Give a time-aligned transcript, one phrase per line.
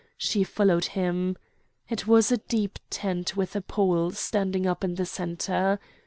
[0.17, 1.37] She followed him.
[1.87, 5.79] It was a deep tent with a pole standing up in the centre.